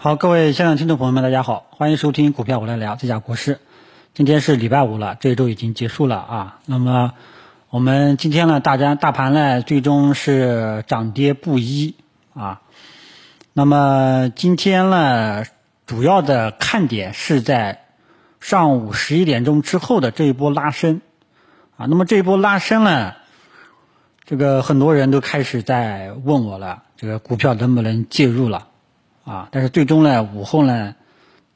[0.00, 3.58] 好，各位现场听众朋友们，大家好，欢迎收听股票我来聊，这家国师。
[4.14, 6.60] 今天是礼拜五了，这一周已经结束了啊。
[6.66, 7.14] 那么
[7.68, 11.96] 我们今天呢，大家大盘呢最终是涨跌不一
[12.32, 12.60] 啊。
[13.52, 15.42] 那么今天呢，
[15.84, 17.80] 主要的看点是在
[18.38, 21.00] 上午十一点钟之后的这一波拉升
[21.76, 21.86] 啊。
[21.86, 23.14] 那么这一波拉升呢，
[24.24, 28.67] 这个很多人都开始在问我了，这个股票能不能介入了？
[29.28, 30.94] 啊，但是最终呢，午后呢，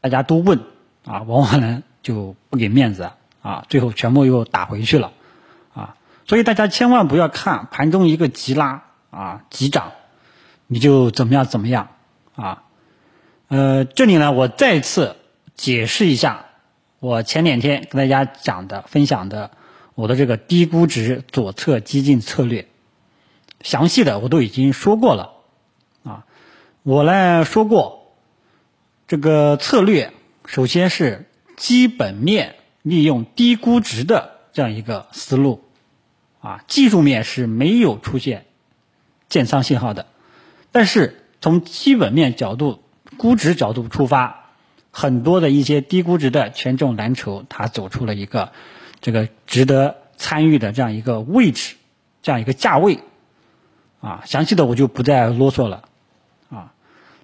[0.03, 0.61] 大家都问，
[1.07, 5.13] 啊，往往呢就不给面子，啊，最后全部又打回去了，
[5.73, 5.97] 啊，
[6.27, 9.93] 所以大家千万不要看盘中一个急拉，啊，急涨，
[10.67, 11.89] 你就怎么样怎么样，
[12.37, 12.65] 啊，
[13.49, 15.17] 呃，这里呢，我再次
[15.55, 16.45] 解释一下，
[17.01, 19.51] 我前两天跟大家讲的、分享的
[19.95, 22.69] 我的这个低估值左侧激进策略，
[23.63, 25.31] 详细的我都已经说过了。
[26.85, 28.13] 我呢说过，
[29.07, 30.13] 这个策略
[30.47, 35.63] 首先是基本面利用低估值的这样一个思路，
[36.41, 38.47] 啊，技术面是没有出现
[39.29, 40.07] 建仓信号的，
[40.73, 42.83] 但是从基本面角度、
[43.17, 44.51] 估值角度出发，
[44.91, 48.51] 很多的一些低估值的权重蓝筹，它走出了一个
[49.01, 51.77] 这个值得参与的这样一个位置，
[52.23, 52.99] 这样一个价位，
[54.01, 55.85] 啊，详细的我就不再啰嗦了。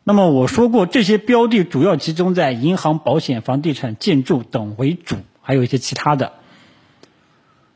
[0.08, 6.32] 那么我说过，这些标的主要集中在银行、保险、房地产、建筑等为主，还有一些其他的。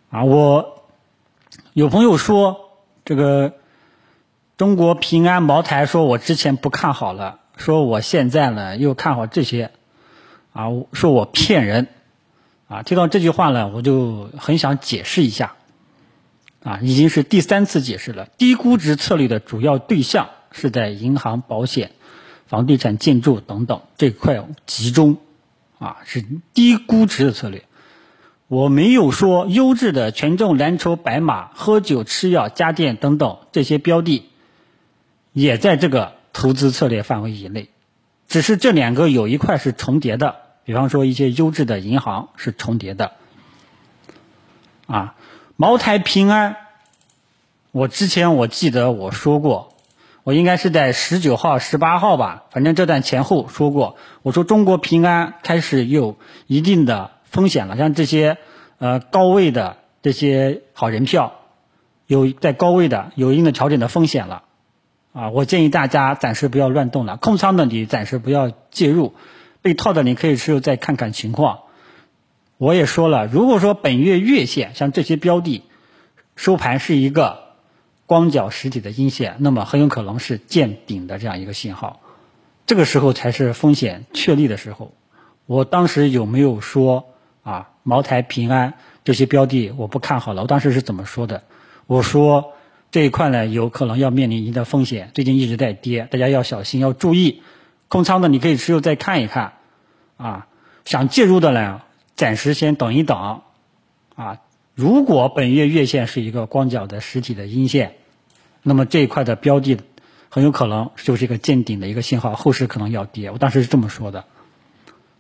[0.09, 0.83] 啊，我
[1.75, 2.71] 有朋友说
[3.05, 3.53] 这个
[4.57, 9.71] 中国平安、茅台，说我之前不看好了，说我现在呢又看好这些，
[10.55, 11.89] 啊，说我骗人，
[12.67, 15.57] 啊，听到这句话呢，我就很想解释一下，
[16.65, 21.91] 啊，已经是第三次解释了，低估值策略的主要对象是在银行、保险。
[22.53, 25.17] 房地产、建筑等等这块集中，
[25.79, 26.23] 啊，是
[26.53, 27.65] 低估值的策略。
[28.47, 34.29] 我没有说优质的权重蓝筹、白马、喝酒、吃药、家电等等这些标的，
[35.33, 37.71] 也在这个投资策略范围以内。
[38.29, 40.37] 只是这两个有一块是重叠的，
[40.67, 43.13] 比方说一些优质的银行是重叠的。
[44.85, 45.15] 啊，
[45.57, 46.57] 茅台、平安，
[47.71, 49.72] 我之前我记得我说过。
[50.25, 53.97] 我应该是在十九号、十八号吧，反正这段前后说过。
[54.23, 56.17] 我说中国平安开始有
[56.47, 58.39] 一定的风险了，像这些
[58.79, 61.33] 呃高位的这些好人票，
[62.07, 64.45] 有在高位的有一定的调整的风险了，
[65.13, 69.15] 啊，我建议大家暂时不要乱动了，空仓的你暂时不要介入，
[69.61, 71.63] 被套的你可以持有再看看情况。
[72.59, 75.65] 我也说了，如果说本月月线像这些标的
[76.37, 77.42] 收盘是一个。
[78.13, 82.01] 光脚实体的阴线，那么很有可能是见顶的这样一个信号，
[82.67, 84.93] 这个时候才是风险确立的时候。
[85.47, 87.07] 我当时有没有说
[87.43, 90.43] 啊，茅台、平安这些标的我不看好了？
[90.43, 91.45] 我当时是怎么说的？
[91.87, 92.53] 我说
[92.91, 97.41] 这一块呢，有可能要面临一定的风险，最近一直在跌，大家要小心，要注意。
[97.89, 99.55] 空仓的你可以持有再看一看，
[100.19, 100.49] 啊，
[100.85, 101.81] 想介入的呢，
[102.15, 103.41] 暂时先等一等，
[104.17, 104.41] 啊，
[104.75, 107.95] 如果本月月线是一个光脚的实体的阴线。
[108.63, 109.79] 那么这一块的标的
[110.29, 113.31] 很有可能就是一个见顶的一个信号，后市可能要跌。
[113.31, 114.25] 我当时是这么说的。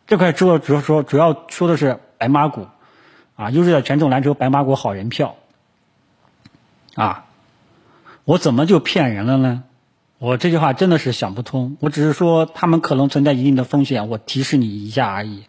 [0.06, 2.66] 这块主要主要说主要说的是白马股，
[3.36, 5.36] 啊，优质的权重蓝筹白马股好人票，
[6.94, 7.26] 啊，
[8.24, 9.64] 我怎么就骗人了呢？
[10.18, 11.76] 我这句话真的是想不通。
[11.80, 15.44] 我只是说他们可能存在一定的风险，我提示你一下而已。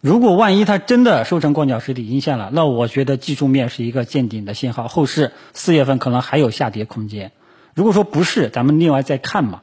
[0.00, 7.32] 如果万一它真的收成光脚实体阴线了，那我觉得技术面是一个见顶的信号，后市四月份可能还有下跌空间。
[7.74, 9.62] 如果说不是，咱们另外再看嘛。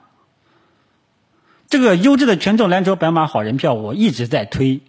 [1.70, 4.82] 这个优质的权重蓝筹白马好人票，我一直在推，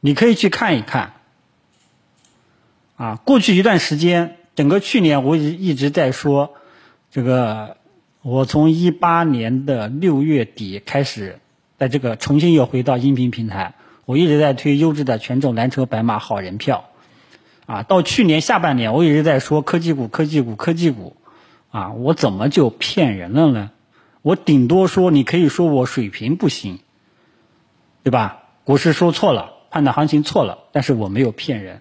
[0.00, 1.14] 你可以去看一看。
[2.96, 6.54] 啊，过去一段时间，整个去年我一一直在说，
[7.10, 7.76] 这个
[8.22, 11.38] 我从一八年的六月底开始，
[11.78, 13.74] 在这个重新又回到音频平台。
[14.06, 16.84] 我一直在推优质的权重蓝筹白马好人票，
[17.66, 21.16] 啊，到去年下半年我一直在说科技股、科技股、科技股，
[21.72, 23.72] 啊，我怎么就骗人了呢？
[24.22, 26.78] 我顶多说你可以说我水平不行，
[28.04, 28.44] 对吧？
[28.62, 31.80] 股市说错了，判断行情错了，但是我没有骗人，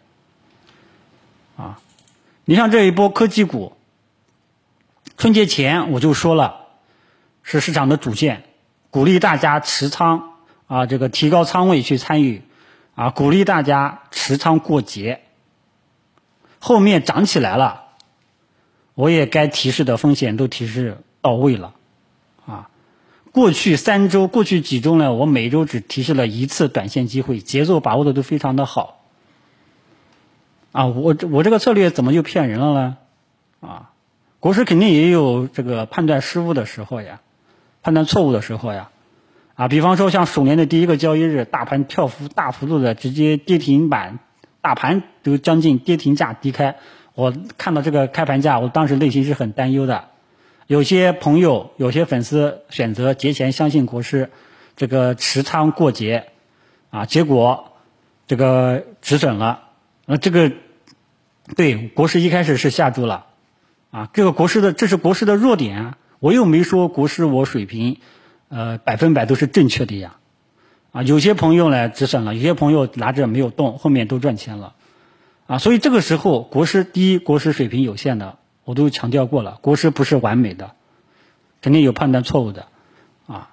[1.57, 1.80] 啊，
[2.44, 3.74] 你像这一波科技股，
[5.18, 6.66] 春节前我就说了，
[7.44, 8.44] 是市场的主线，
[8.89, 10.31] 鼓励大家持仓。
[10.67, 12.41] 啊，这个提高仓位去参与，
[12.95, 15.21] 啊，鼓励大家持仓过节。
[16.59, 17.83] 后面涨起来了，
[18.95, 21.75] 我也该提示的风险都提示到位了，
[22.47, 22.69] 啊，
[23.31, 29.03] 过去三周、过去几周呢，我每周只提示了一次短线机会，节奏把握的都非常的好。
[30.71, 32.97] 啊，我我这个策略怎么就骗人了呢？
[33.62, 33.91] 啊，
[34.39, 37.21] 国师肯定也有这个判断失误的时候呀，
[37.83, 38.89] 判断错误的时候呀。
[39.55, 44.19] 啊，比方说像鼠年的第一个交易日，大盘跳幅大幅度的直接跌停板，
[44.61, 46.75] 大盘都将近跌停价低开。
[47.13, 50.09] 我看到这个开盘价，我当时内心是很担忧的。
[50.67, 54.29] 有些朋友、有些粉丝选择节前相信国师，
[54.75, 56.25] 这个持仓过节，
[56.89, 57.71] 啊，结果
[58.27, 59.69] 这个止损了。
[60.05, 60.51] 那这个
[61.55, 63.27] 对国师一开始是下注了，
[63.91, 65.93] 啊，这个国师的这是国师的弱点。
[66.19, 67.99] 我又没说国师我水平，
[68.50, 70.18] 呃，百分百都是正确的呀。
[70.92, 74.75] 啊，有些朋友呢止损了，有些朋友拿着没有动，后面都赚钱了。
[75.47, 80.71] 啊，所以这个时候，国师第一，国师水平有限的，我都强调过了，国师不是完美的，
[81.62, 82.65] 肯定有判断错误的，
[83.27, 83.51] 啊，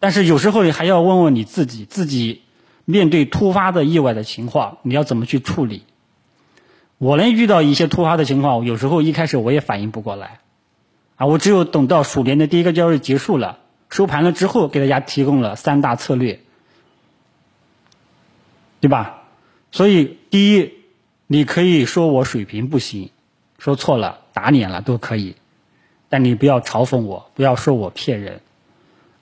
[0.00, 2.42] 但是有时候你还要问问你自己，自己
[2.84, 5.84] 面对突发的意外的情况，你要怎么去处理？
[6.98, 10.40] 我能遇到一些突发的情况，有时候一开始我也反应不过来，
[11.16, 16.40] 啊，我只有等到鼠年的第一个交易结束了，收盘了之后，给大家提供了三大策略，
[18.80, 19.22] 对吧？
[19.70, 20.74] 所以第一。
[21.30, 23.10] 你可以说我水平不行，
[23.58, 25.36] 说错了打脸了都可以，
[26.08, 28.40] 但你不要嘲讽我，不要说我骗人，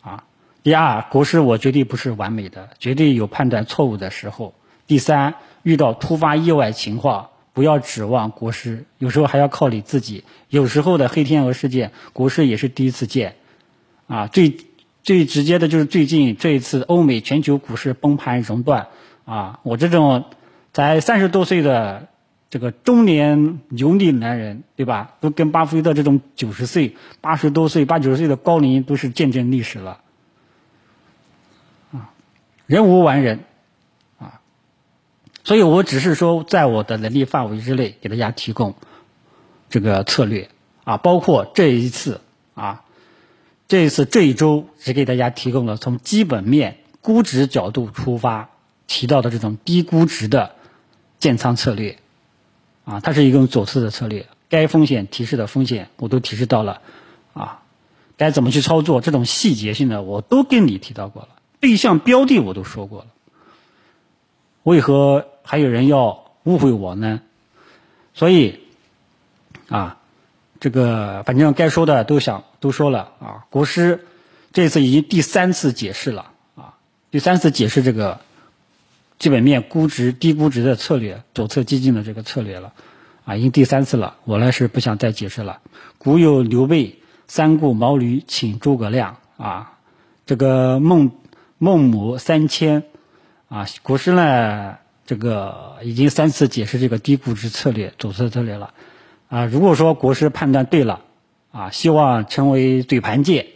[0.03, 0.23] 啊。
[0.63, 4.55] 第二，国师我绝对不是完美的，绝对有判断错误的时候。
[4.87, 5.35] 第三，
[5.65, 10.23] 遇到突发意外情况，不要指望国师，有时候还要靠你自己。
[10.49, 13.35] 有时候的黑天鹅事件，国师也是第一次见，
[14.07, 14.57] 啊，最
[15.03, 18.89] 最直接的就是最近这一次欧美全球股市崩盘熔断，
[19.25, 20.25] 啊，我这种。
[20.73, 22.09] 才三十多岁的
[22.51, 25.15] 这个中年油腻男人，对吧？
[25.21, 30.01] 都跟巴菲特这种九十岁、八十多岁、八九十岁的高龄都是见证历史了。
[31.93, 32.13] 啊，
[32.67, 33.41] 人无完人，
[34.19, 34.43] 啊，
[35.45, 38.75] 所以我只是说，在我的能力范围之内，给大家提供
[39.71, 40.51] 这个策略
[40.85, 42.21] 啊，包括这一次
[42.55, 42.85] 啊，
[43.69, 48.51] 这一次这一周只给大家提供了从基本面、估值角度出发
[48.87, 50.55] 提到的这种低估值的。
[51.19, 51.99] 建仓策略，
[52.85, 56.83] 啊，它是一种左侧的策略，该风险提示的风险我都提示到了，
[57.33, 57.63] 啊，
[58.19, 61.29] 该怎么去操作这种细节性的我都跟你提到过了，
[61.59, 63.07] 对象标的我都说过了，
[64.63, 67.23] 为何还有人要误会我呢？
[68.13, 68.61] 所以，
[69.69, 69.99] 啊，
[70.61, 74.05] 这个反正该说的都想都说了啊，国师
[74.53, 76.75] 这次已经第三次解释了啊，
[77.11, 78.21] 第三次解释这个。
[79.19, 82.75] 基本面估值低估值的策略，左侧激进的这个策略了，
[83.25, 84.19] 啊，已经第三次了。
[84.25, 85.61] 我呢是不想再解释了。
[85.97, 89.79] 古有刘备三顾茅庐请诸葛亮，啊，
[90.27, 91.13] 这个孟
[91.57, 92.85] 孟母三迁，
[93.49, 94.77] 啊，国师呢
[95.07, 98.75] 这个已经三次解释这个低估值策略左侧策略了，
[99.29, 101.01] 啊，如果说国师判断对了，
[101.53, 103.49] 啊，希望成为嘴盘界。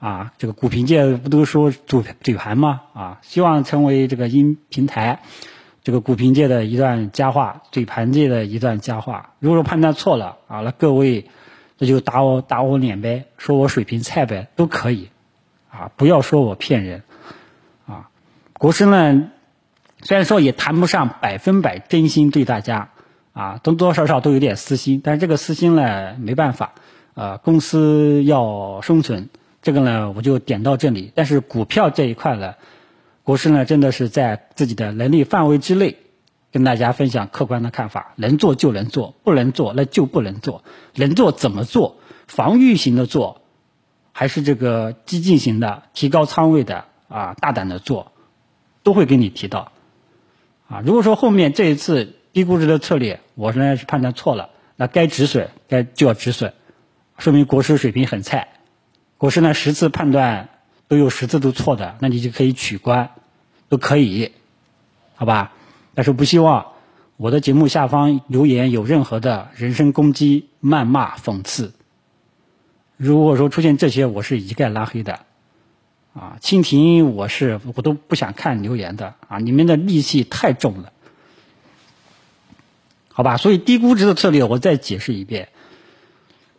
[0.00, 2.82] 啊，这个股评界不都说嘴嘴盘吗？
[2.92, 5.22] 啊，希望成为这个音平台，
[5.82, 9.30] 这个股评界的一段佳话，嘴盘界的一段佳话。
[9.38, 11.30] 如果说判断错了啊，那各位
[11.78, 15.08] 那就打我打我脸呗，说我水平菜呗，都可以，
[15.70, 17.02] 啊，不要说我骗人，
[17.86, 18.10] 啊，
[18.58, 19.30] 国师呢，
[20.02, 22.90] 虽然说也谈不上百分百真心对大家，
[23.34, 26.72] 啊，多多少少都有点私心，但是这个私心呢，没办法，
[27.14, 29.28] 呃，公司要生存。
[29.60, 31.10] 这个呢，我就点到这里。
[31.16, 32.54] 但是股票这一块呢，
[33.24, 35.96] 国师呢真的是在自己的能力范围之内，
[36.52, 38.12] 跟大家分享客观的看法。
[38.14, 40.62] 能做就能做，不能做那就不能做。
[40.94, 41.96] 能做怎么做？
[42.28, 43.40] 防御型的做，
[44.12, 47.34] 还是这个激进型的、提高仓位的啊？
[47.40, 48.12] 大胆的做，
[48.84, 49.72] 都会给你提到。
[50.68, 56.52] 啊，如果说后面这一次低估值的策略，我呢是判断错了，那该止损该就要止损，
[57.16, 58.48] 说明国师水平很菜。
[59.18, 60.48] 我是呢十次判断
[60.88, 63.10] 都有十次都错的，那你就可以取关，
[63.68, 64.32] 都可以，
[65.14, 65.52] 好吧？
[65.94, 66.72] 但是不希望
[67.16, 71.72] 我的节目下方留言有任何的人身攻击、谩骂、讽刺。
[72.96, 75.20] 如果说出现这些，我是一概拉黑的。
[76.14, 80.92] 啊，蜻蜓我是我都不想看留言的啊，你们的戾气太重了，
[83.16, 83.38] 好吧？
[83.38, 85.48] 所以低估值的策略我再解释一遍。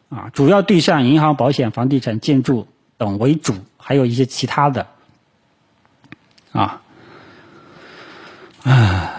[0.10, 4.88] 啊，主要对象银行、保险、房地产、建筑等为主，还有一些其他的。
[6.54, 6.82] 啊，
[8.64, 9.14] 啊，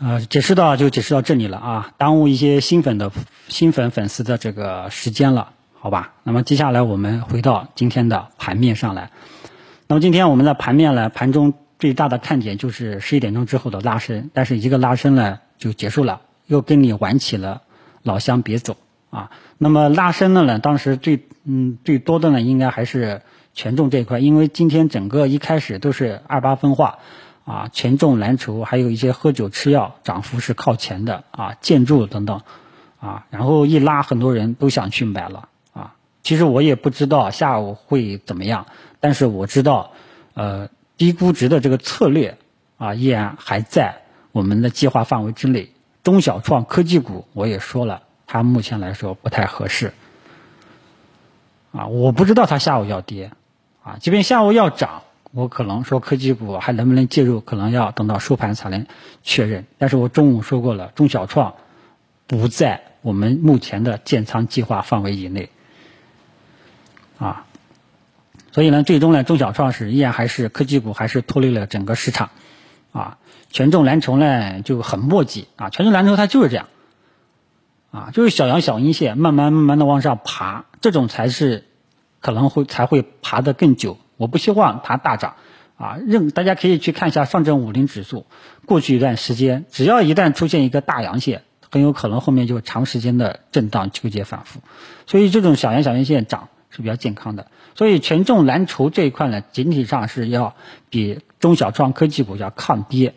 [0.00, 3.12] 呃，解释到就解释到这里了啊，耽误一些新粉的
[3.48, 5.52] 新粉粉丝的这个时间了。
[5.82, 6.12] 好吧？
[6.24, 9.10] 那么接下来我们回到今天的盘面上来。
[9.86, 16.20] 那么今天我们的盘面呢，盘中最大的看点就是十一点钟之后的拉升，但是一个拉升呢就结束了，
[16.50, 17.62] 又跟你玩起了
[18.02, 18.76] 老乡别走
[19.10, 19.30] 啊。
[19.56, 23.22] 那么拉升的呢，当时最嗯最多的呢，应该还是
[23.54, 26.98] 权重这一块，因为今天整个一开始都是二八分化
[27.44, 32.40] 啊，权重蓝筹还有一些喝酒吃药涨幅是靠前的啊，建筑等等
[32.98, 35.94] 啊，然后一拉，很多人都想去买了啊。
[36.22, 38.66] 其实我也不知道下午会怎么样。
[39.00, 39.92] 但是我知道，
[40.34, 42.36] 呃，低估值的这个策略
[42.76, 44.02] 啊，依然还在
[44.32, 45.70] 我们的计划范围之内。
[46.02, 49.92] 中小创科技股我也说了，它目前来说不太合适。
[51.72, 53.30] 啊，我不知道它下午要跌，
[53.82, 55.02] 啊，即便下午要涨，
[55.32, 58.86] 我可能说科技股还能不能介入，可能要等到收盘才能
[59.22, 59.66] 确认。
[59.78, 61.54] 但是我中午说过了，中小创
[62.26, 65.50] 不在我们目前的建仓计划范围以内。
[67.18, 67.46] 啊。
[68.52, 72.30] 所以呢，最终呢，中小创是依然还是科技股，还是拖累了整个市场，
[72.90, 73.16] 啊，
[73.50, 76.68] 权重蓝筹呢就很墨迹啊，权重蓝筹它就是这样，
[77.90, 81.64] 啊，就是小阳小阴线，慢慢慢慢的往上爬，这种才是
[82.20, 83.98] 可能会才会爬得更久。
[84.16, 85.34] 我不希望它大涨，
[85.76, 88.26] 啊，任大家可以去看一下上证五零指数，
[88.66, 94.60] 过去一段时间，只要一旦出现一个大阳线，很有可能后面就长时间的震荡纠结反复，
[95.06, 97.48] 所以这种小阳小阴线涨是比较健康的。
[97.74, 100.54] 所以权重蓝筹这一块呢，整体上是要
[100.90, 103.14] 比中小创科技股要抗跌，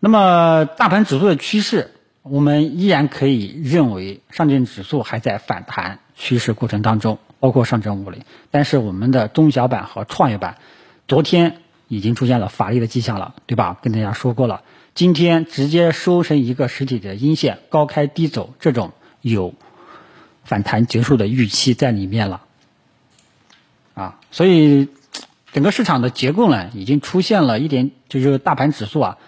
[0.00, 1.90] 那么大盘指数的趋势，
[2.22, 10.58] 我们依然可以认为上证指数还在反弹趋势过程当中，包括上证五零，但是我们的中小板和创业板，
[11.08, 13.78] 昨天已经出现了乏力的迹象了，对吧？
[13.82, 14.62] 跟大家说过了，
[14.94, 19.54] 今天直接收成一个实体的阴线，高开低走，这种有。
[20.44, 22.42] 反弹结束的预期在里面了，
[23.94, 24.88] 啊，所以
[25.52, 29.18] 整个市场的结构呢，已经出现了一点，就是大盘指数啊，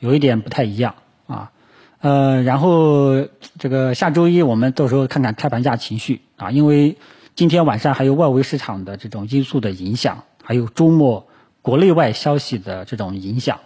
[0.00, 0.96] 有一点不太一样
[1.28, 1.52] 啊，
[2.00, 3.28] 呃，然后
[3.58, 6.96] 这个下周一我们到时候看看开盘价情绪啊，因为
[7.36, 11.28] 今天晚上还有外围市场的这种因素的影响，还有周末
[11.62, 13.60] 国内外消息的这种影响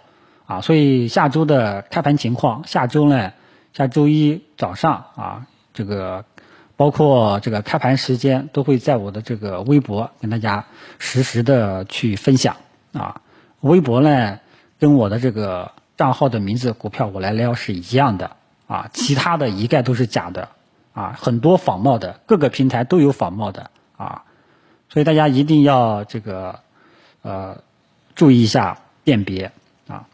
[0.45, 3.33] 啊，所以下周的开盘情况，下周呢，
[3.73, 6.25] 下周一早上啊，这个。
[6.77, 10.65] 包括这个开盘时间都会在我的这个微博跟大家
[10.99, 12.57] 实时的去分享
[12.91, 13.21] 啊。
[13.61, 14.41] 微博呢
[14.77, 18.35] 跟我的这个账号的名字“股票我来撩”是一样的
[18.67, 20.49] 啊，其他的一概都是假的
[20.93, 24.23] 啊，很多仿冒的，各个平台都有仿冒的啊，
[24.89, 26.59] 所以大家一定要这个
[27.21, 27.57] 呃
[28.15, 29.51] 注意一下辨别
[29.87, 30.07] 啊。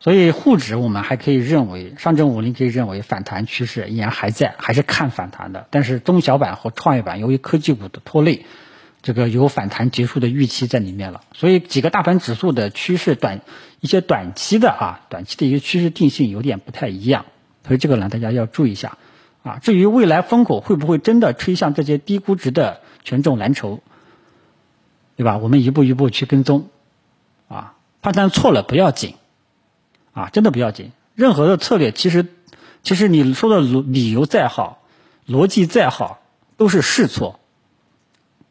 [0.00, 5.66] 所以沪指我们还可以认为，上证五零可以认为反弹趋势依然还在，还是看反弹的。
[5.70, 8.44] 但是中小板和创业板由于科技股的拖累，
[9.04, 11.20] 这个有反弹结束的预期在里面了。
[11.34, 13.42] 所以几个大盘指数的趋势短
[13.80, 17.26] 一些短期的啊，短期的一个趋势定性有点不太一样。
[17.66, 18.96] 所以这个呢，大家要注意一下
[19.42, 19.58] 啊。
[19.58, 23.80] 至于未来风口会不会真的吹向这些低估值的权重蓝筹，
[25.16, 25.36] 对吧？
[25.36, 26.70] 我们一步一步去跟踪
[27.46, 29.14] 啊，判断错了不要紧。
[30.14, 30.92] 啊，真的不要紧。
[31.14, 32.24] 任何的策略，其实，
[32.82, 34.80] 其实你说的理理由再好，
[35.26, 36.22] 逻辑再好，
[36.56, 37.38] 都是试错。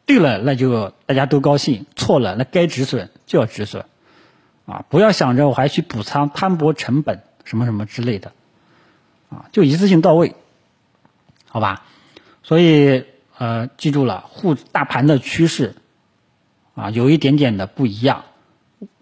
[0.05, 3.85] 对了，那就大家都高兴；错了，那该止损就要止损。
[4.65, 8.31] 啊，不要想着我还去补仓、摊薄成本什么什么之类的。
[9.29, 10.35] 啊，就一次性到位，
[11.47, 11.85] 好吧？
[12.43, 13.05] 所以，
[13.37, 15.75] 呃，记住了，沪大盘的趋势，
[16.75, 18.25] 啊，有一点点的不一样。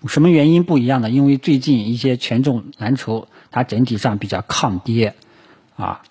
[0.07, 1.09] 什么原因不一样呢？
[1.09, 5.15] 因为最近一些权重蓝筹它整体上比较抗跌，
[5.75, 6.01] 啊，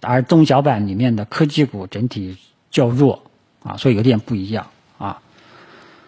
[0.00, 2.36] 而中小板里面的科技股整体
[2.70, 3.27] 较弱，
[3.62, 5.20] 啊，所以有点不一样，啊，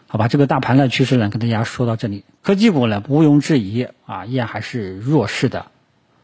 [0.06, 5.66] 好吧，这个大盘的趋势呢，跟大家说到这里，科技股呢毋庸置疑啊，依然还是弱势的，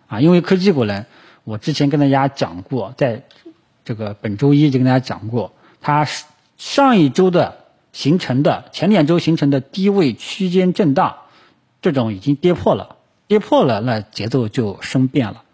[0.09, 1.07] 啊，因为科技股呢，
[1.45, 3.23] 我之前跟大家讲过，在
[3.85, 6.07] 这个本周一就跟大家讲过，它
[6.57, 7.59] 上一周的。
[7.93, 11.17] 形成的前两周形成的低位区间震荡，
[11.81, 15.45] 这种已经跌破了，跌破了，那节奏就生变了，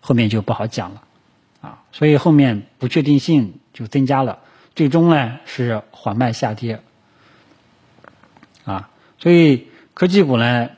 [0.00, 1.02] 后面就不好讲了，
[1.62, 4.40] 啊，所以后面不确定性就增加了，
[4.76, 6.80] 最终呢是缓慢下跌，
[8.64, 10.68] 啊，所以科技股呢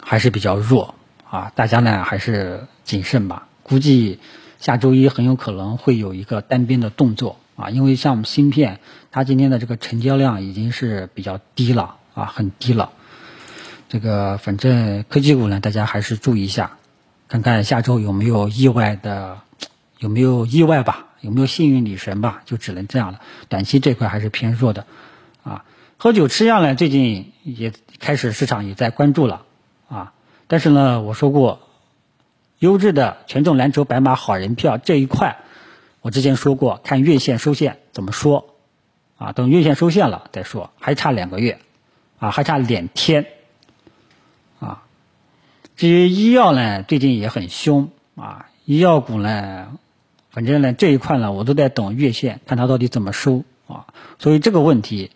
[0.00, 0.94] 还是比较弱，
[1.28, 4.20] 啊，大家呢还是谨慎吧，估计
[4.58, 7.36] 下周一很有可能会有一个单边的动作。
[7.54, 12.92] 啊，因为像我们芯片，它今天的这个成交量已经是比较低了啊，很低了。
[13.90, 16.78] 这个反正科技股呢，大家还是注意一下，
[17.28, 19.40] 看看下周有没有意外的，
[19.98, 21.08] 有没有意外吧？
[21.22, 23.20] 有没有幸运女神吧，就只能这样了。
[23.48, 24.86] 短期这块还是偏弱的，
[25.44, 25.64] 啊，
[25.96, 29.46] 喝酒吃药呢，最近也开始市场也在关注了，
[29.88, 30.12] 啊，
[30.48, 31.60] 但是呢，我说过，
[32.58, 35.38] 优质的权重蓝筹白马好人票这一块，
[36.00, 38.56] 我之前说过，看月线收线怎么说，
[39.16, 41.60] 啊，等月线收线了再说，还差两个月，
[42.18, 43.26] 啊，还差两天，
[44.58, 44.82] 啊，
[45.76, 49.78] 至于医药呢，最近也很凶，啊，医药股呢。
[50.32, 53.86] 反正呢，这一块呢，我都在等月线，看它到底怎么收啊。
[54.18, 55.10] 所以这个问题，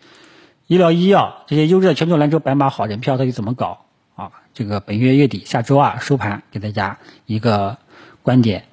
[0.67, 4.31] 医疗医药这些优质的权重蓝筹白马好人票到底怎么搞啊？
[4.53, 7.77] 这个本月月底下周二收盘给大家一个
[8.21, 8.65] 观点，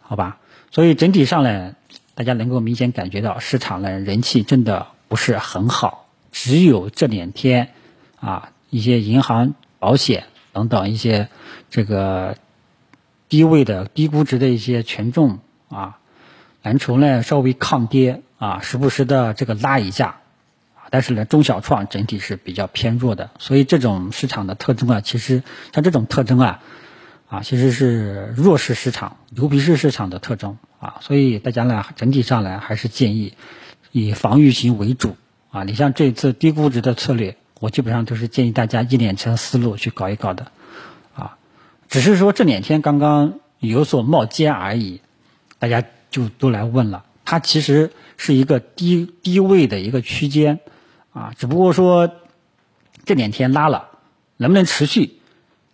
[0.00, 0.38] 好吧？
[0.70, 1.74] 所以整体上呢，
[2.14, 7.74] 大家能够明显感觉到市场呢人气真的不是很好，只有这两天
[8.20, 11.28] 啊，一些银行、保险等等一些
[11.68, 12.38] 这个
[13.28, 15.40] 低位的低估值的一些权重。
[15.74, 15.98] 啊，
[16.62, 20.20] 蓝筹呢稍微抗跌啊，时不时的这个拉一下，
[20.76, 25.42] 啊，但是呢中小创整体是比较偏弱的，所以这种市场的特征啊，其实
[25.74, 26.62] 像这种特征啊，
[27.28, 33.34] 啊其实是弱势市场、牛皮市市场的特征啊，所以大家呢整体上来还是建议
[33.90, 35.16] 以防御型为主
[35.50, 35.64] 啊。
[35.64, 40.52] 你像这次低估值的策略，我基本上都是建议大家一连成思路去搞一搞的
[41.16, 41.36] 啊，
[41.88, 45.00] 只是说这两天刚刚有所冒尖而已。
[45.58, 50.60] 大家就都来问了，它其实是一个低低位的一个区间，
[51.12, 52.10] 啊，只不过说
[53.04, 53.88] 这两天拉了，
[54.36, 55.18] 能不能持续，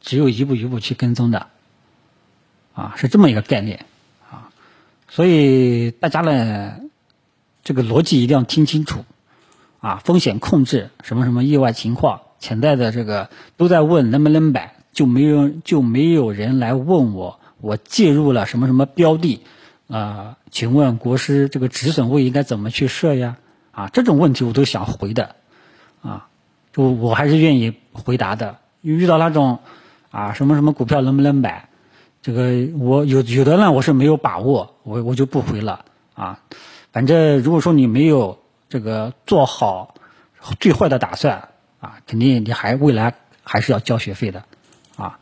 [0.01, 1.49] 只有一步一步去跟踪的，
[2.75, 3.85] 啊，是这么一个概念，
[4.31, 4.49] 啊，
[5.09, 6.77] 所以大家呢，
[7.65, 9.05] 这个逻辑一定要听清楚，
[9.81, 19.41] 啊，风险控制，什么什么意外情况，潜在的这个都在问能不能买，就没有就没有人来问我，我介入了什么什么标的。
[19.91, 23.39] 啊，请问国师，这个止损位应该怎么去设呀？
[23.73, 25.35] 啊，这种问题我都想回的，
[26.01, 26.29] 啊，
[26.73, 28.59] 就我还是愿意回答的。
[28.83, 29.59] 遇到那种
[30.11, 31.69] 啊，什么什么股票能不能买？
[32.23, 36.41] 这个我有有的呢，我是没有把握，我我就不回了啊。
[36.93, 39.95] 反正如果说你没有这个做好
[40.61, 41.49] 最坏的打算
[41.81, 44.45] 啊，肯定你还未来还是要交学费的
[44.97, 45.19] 啊。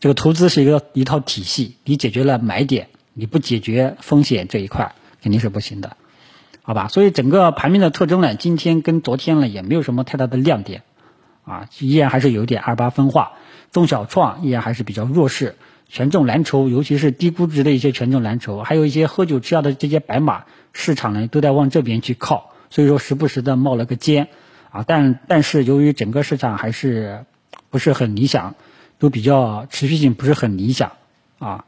[0.00, 2.88] 这个投资是一个一套体系，你解决了买点。
[3.18, 5.96] 你不解决风险这一块肯定是不行的，
[6.60, 6.88] 好吧？
[6.88, 10.82] 所以整个盘面的特征呢，今天跟昨天呢也没有什么太大的亮点，
[11.46, 13.32] 啊，依然还是有一点二八分化，
[13.72, 15.54] 中小创依然还是比较弱势，
[15.88, 24.28] 权重蓝筹，尤其是低估值的一些权重蓝筹，还有一些喝酒吃药的这些白马，市场呢都在往这边去靠，所以说时不时的冒了个尖，
[24.70, 27.24] 啊，但但是由于整个市场还是
[27.70, 28.54] 不是很理想，
[28.98, 30.92] 都比较持续性不是很理想，
[31.38, 31.64] 啊。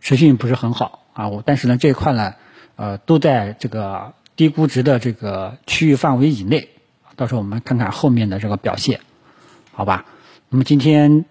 [0.00, 2.34] 持续性不是很好啊，我但是呢这一块呢，
[2.76, 6.68] 呃，都在这个低估值的这个区域范围以内，
[7.16, 9.00] 到时候我们看看后面的这个表现，
[9.72, 10.06] 好吧？
[10.48, 11.24] 那么今天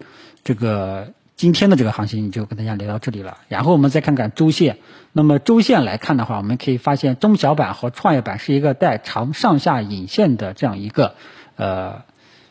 [0.44, 4.78] 这个今天的这个行情就跟大家聊到这里了，然后我们再看看周线。
[5.12, 11.14] 那么周线来看的话，我们可以发现中小板和创业板是一个带长上下影线的这样一个
[11.56, 12.02] 呃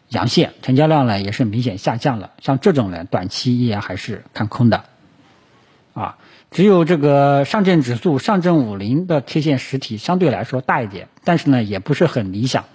[0.09, 2.31] 阳线，成交量呢也是明显下降了。
[2.41, 4.83] 像这种呢，短期依然还是看空的。
[5.97, 6.17] 啊，
[6.51, 12.65] 只有这个上证指数、上证五零的 K 线实体相对来说大一点，但是呢也不是很理想。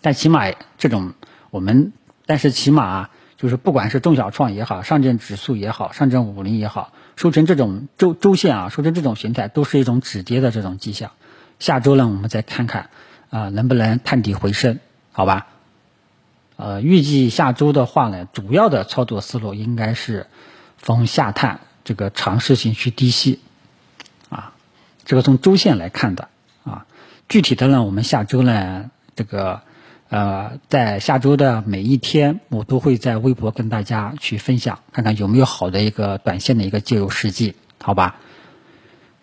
[0.00, 1.12] 但起码这种
[1.50, 1.92] 我们，
[2.26, 11.12] 但是起码啊，就是不管是中小创也好，上证指数也好，上证五零也好，收成这种周周线啊，收成这种形态，都是一种止跌的这种迹象。
[11.60, 12.90] 下周呢，我们再看看
[13.30, 14.80] 啊，能不能探底回升？
[15.12, 15.46] 好吧？
[16.56, 20.26] 呃，预计下周的话呢，主要的操作思路应该是
[20.76, 21.60] 逢下探。
[21.84, 23.40] 这个尝试性去低吸，
[24.28, 24.52] 啊，
[25.04, 26.28] 这个从周线来看的，
[26.64, 26.86] 啊，
[27.28, 29.62] 具体的呢，我们下周呢，这个
[30.08, 38.16] 呃，在下周的每一天，我都会在微博跟大家去分享，看看有没有好的一个短线的一个介入时机，好吧？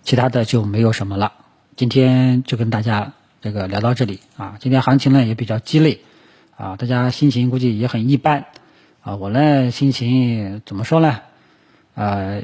[0.04, 1.34] 其他的就没有什么了，
[1.76, 4.56] 今天就跟大家这个聊到这里啊。
[4.60, 6.00] 今天行情呢也比较鸡肋，
[6.56, 8.46] 啊，大家心情估计也很一般，
[9.02, 11.20] 啊，我呢心情怎么说呢？
[11.98, 12.44] 呃，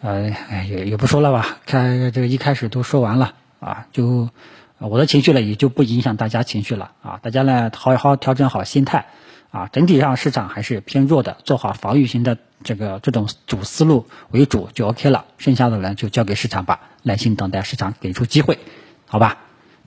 [0.00, 0.30] 呃，
[0.66, 4.30] 也也不说了吧，开这个一开始都说完了啊，就
[4.78, 9.04] 我的情绪呢也就不影响大家情绪了啊，大家呢好好调整好心态
[9.50, 18.58] 啊，整体上市场还是偏弱的，做好防御型的这个这种主思路为主就 OK 了，剩下的呢就交给市场吧，耐心等待市场给出机会，
[19.06, 19.36] 好吧？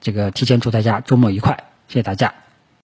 [0.02, 2.40] 这个提前祝大家周末愉快，谢谢大家。